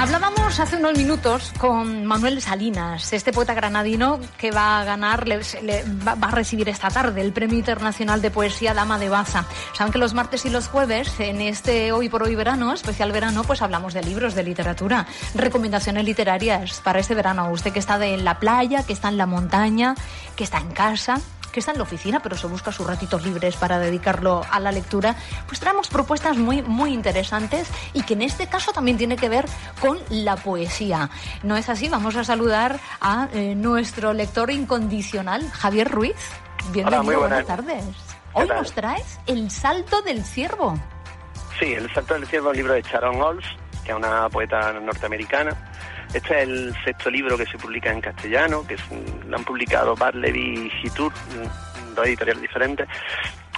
[0.00, 6.12] Hablábamos hace unos minutos con Manuel Salinas, este poeta granadino que va a ganar, va,
[6.12, 9.44] a recibir esta tarde el Premio Internacional de Poesía Dama de Baza.
[9.72, 13.42] Saben que los martes y los jueves, en este Hoy por Hoy Verano, especial verano,
[13.42, 17.50] pues hablamos de libros, de literatura, recomendaciones literarias para este verano.
[17.50, 19.96] Usted que está en la playa, que está en la montaña,
[20.36, 21.20] que está en casa,
[21.58, 24.70] que está en la oficina, pero se busca sus ratitos libres para dedicarlo a la
[24.70, 25.16] lectura,
[25.48, 29.44] pues traemos propuestas muy, muy interesantes y que en este caso también tiene que ver
[29.80, 31.10] con la poesía.
[31.42, 31.88] ¿No es así?
[31.88, 36.14] Vamos a saludar a eh, nuestro lector incondicional, Javier Ruiz.
[36.70, 37.44] Bienvenido, Hola, muy buenas.
[37.44, 37.84] buenas tardes.
[38.34, 40.78] Hoy nos traes El Salto del Ciervo.
[41.58, 43.46] Sí, El Salto del Ciervo un libro de Sharon Olds,
[43.84, 45.67] que es una poeta norteamericana.
[46.14, 48.82] Este es el sexto libro que se publica en castellano, que es,
[49.26, 51.12] lo han publicado Barleby y Hitur,
[51.94, 52.88] dos editoriales diferentes.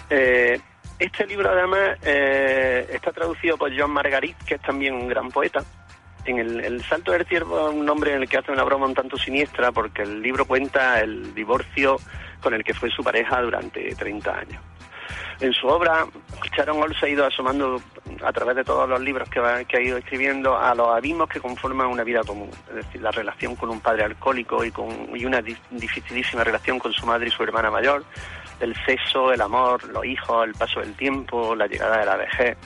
[0.09, 0.61] Eh,
[0.99, 5.65] este libro además eh, está traducido por John Margarit, que es también un gran poeta.
[6.27, 8.95] En el, Salto del Ciervo es un nombre en el que hace una broma un
[8.95, 11.97] tanto siniestra porque el libro cuenta el divorcio
[12.43, 14.63] con el que fue su pareja durante 30 años.
[15.41, 16.07] En su obra,
[16.55, 17.81] Sharon Olds ha ido asomando
[18.23, 21.29] a través de todos los libros que, va, que, ha ido escribiendo a los abismos
[21.29, 24.89] que conforman una vida común, es decir, la relación con un padre alcohólico y, con,
[25.15, 28.05] y una di dificilísima relación con su madre y su hermana mayor,
[28.61, 32.57] el sexo, el amor, los hijos, el paso del tiempo, la llegada de la vejez.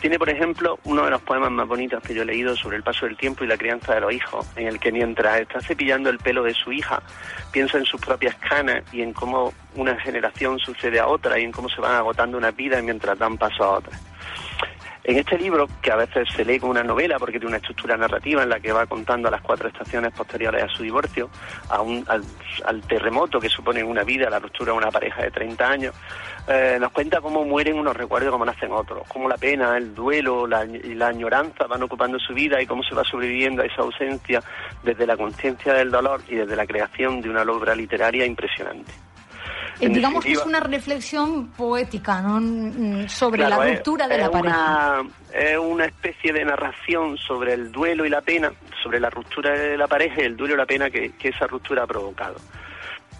[0.00, 2.82] Tiene, por ejemplo, uno de los poemas más bonitos que yo he leído sobre el
[2.82, 6.10] paso del tiempo y la crianza de los hijos, en el que mientras está cepillando
[6.10, 7.02] el pelo de su hija,
[7.50, 11.52] piensa en sus propias canas y en cómo una generación sucede a otra y en
[11.52, 13.98] cómo se van agotando una vida mientras dan paso a otra.
[15.06, 17.94] En este libro, que a veces se lee como una novela porque tiene una estructura
[17.94, 21.28] narrativa en la que va contando las cuatro estaciones posteriores a su divorcio,
[21.68, 22.22] a un, al,
[22.64, 25.94] al, terremoto que supone una vida, la ruptura de una pareja de 30 años,
[26.48, 29.94] eh, nos cuenta cómo mueren unos recuerdos y cómo nacen otros, cómo la pena, el
[29.94, 33.66] duelo la, y la añoranza van ocupando su vida y cómo se va sobreviviendo a
[33.66, 34.42] esa ausencia
[34.82, 38.92] desde la conciencia del dolor y desde la creación de una obra literaria impresionante.
[39.80, 43.08] En Digamos que es una reflexión poética ¿no?
[43.08, 45.00] sobre claro, la ruptura de la pareja.
[45.00, 48.52] Una, es una especie de narración sobre el duelo y la pena,
[48.82, 51.46] sobre la ruptura de la pareja y el duelo y la pena que, que esa
[51.46, 52.36] ruptura ha provocado.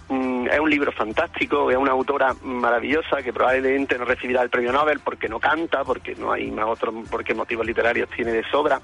[0.08, 4.70] Mm, es un libro fantástico, es una autora maravillosa que probablemente no recibirá el premio
[4.70, 8.80] Nobel porque no canta, porque no hay más otros, porque motivos literarios tiene de sobra.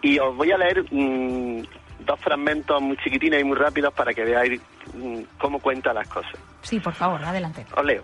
[0.00, 1.62] Y os voy a leer mmm,
[2.04, 4.60] dos fragmentos muy chiquitines y muy rápidos para que veáis
[4.94, 6.34] mmm, cómo cuenta las cosas.
[6.62, 7.66] Sí, por favor, adelante.
[7.74, 8.02] Os leo.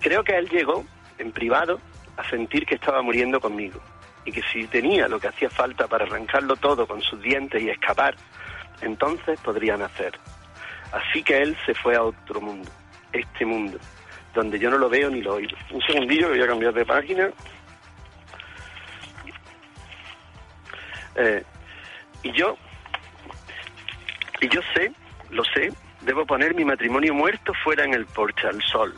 [0.00, 0.84] Creo que él llegó,
[1.18, 1.80] en privado,
[2.16, 3.80] a sentir que estaba muriendo conmigo
[4.24, 7.70] y que si tenía lo que hacía falta para arrancarlo todo con sus dientes y
[7.70, 8.16] escapar,
[8.80, 10.18] entonces podría nacer.
[10.92, 12.70] Así que él se fue a otro mundo,
[13.12, 13.78] este mundo,
[14.34, 15.56] donde yo no lo veo ni lo oigo.
[15.70, 17.30] Un segundillo, voy a cambiar de página.
[21.16, 21.42] Eh,
[22.22, 22.56] y yo,
[24.40, 24.92] y yo sé,
[25.30, 28.94] lo sé, debo poner mi matrimonio muerto fuera en el porche al sol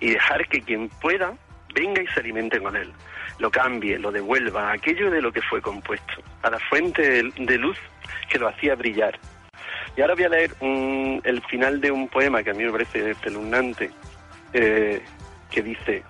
[0.00, 1.32] y dejar que quien pueda
[1.74, 2.92] venga y se alimente con él,
[3.38, 7.58] lo cambie, lo devuelva a aquello de lo que fue compuesto, a la fuente de
[7.58, 7.78] luz
[8.28, 9.18] que lo hacía brillar.
[9.96, 13.10] Y ahora voy a leer el final de un poema que a mí me parece
[13.10, 13.90] espeluznante,
[14.52, 15.02] eh,
[15.50, 16.02] que dice,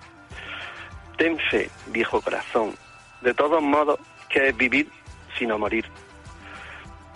[1.17, 2.73] ten fe, viejo corazón,
[3.21, 4.87] de todos modos, que es vivir
[5.37, 5.85] sino morir.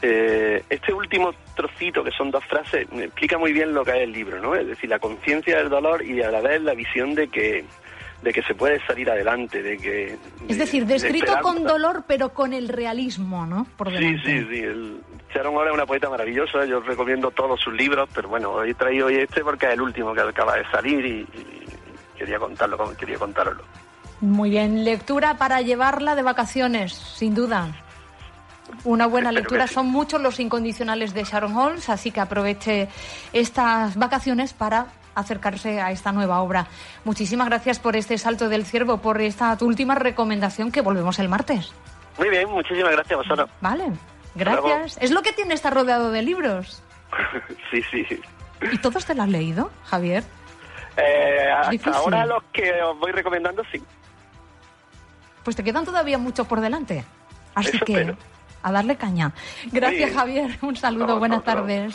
[0.02, 4.04] Eh, este último trocito, que son dos frases, me explica muy bien lo que es
[4.04, 4.56] el libro, ¿no?
[4.56, 7.66] Es decir, la conciencia del dolor y a la vez la visión de que
[8.22, 10.18] de que se puede salir adelante, de que...
[10.48, 13.68] Es decir, descrito de con dolor, pero con el realismo, ¿no?
[13.78, 14.60] Por sí, sí, sí.
[14.60, 15.02] El,
[15.34, 18.74] Sharon Ora es una poeta maravillosa, yo recomiendo todos sus libros, pero bueno, hoy he
[18.74, 22.96] traído hoy este porque es el último que acaba de salir y, y quería contarlo,
[22.98, 23.64] quería contarlo.
[24.20, 27.70] Muy bien, lectura para llevarla de vacaciones, sin duda
[28.84, 29.68] una buena lectura.
[29.68, 32.88] Son muchos los incondicionales de Sharon Holmes, así que aproveche
[33.34, 36.68] estas vacaciones para acercarse a esta nueva obra.
[37.04, 41.28] Muchísimas gracias por este salto del ciervo, por esta tu última recomendación que volvemos el
[41.28, 41.74] martes.
[42.18, 43.48] Muy bien, muchísimas gracias, Rosana.
[43.62, 43.92] Vale,
[44.36, 44.98] gracias.
[45.02, 46.84] Es lo que tiene estar rodeado de libros.
[47.72, 48.06] sí, sí.
[48.72, 50.24] ¿Y todos te los has leído, Javier?
[50.98, 51.50] Eh,
[51.94, 53.82] ahora los que os voy recomendando, sí.
[55.44, 57.04] Pues te quedan todavía muchos por delante.
[57.56, 58.16] Así que
[58.64, 59.34] a darle caña.
[59.72, 60.14] Gracias.
[60.14, 60.58] Javier.
[60.62, 61.94] Un saludo, buenas tardes.